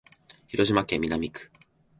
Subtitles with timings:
[0.47, 1.51] 広島市南区